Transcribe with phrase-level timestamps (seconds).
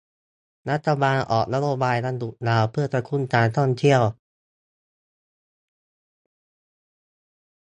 [0.69, 4.01] รัฐบาลออกนโยบายวันหยุดยาวเพื่อกระตุ้นการท่องเที่ยว